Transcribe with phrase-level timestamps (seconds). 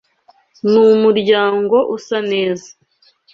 [0.71, 2.69] Numuryango usa neza.